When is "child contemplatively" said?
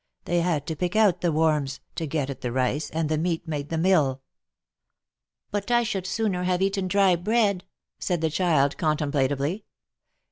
8.31-9.63